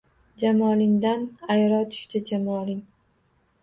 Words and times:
Jamolingdan 0.43 1.21
ayro 1.57 1.79
tushdi 1.95 2.17
Jamoling 2.27 2.83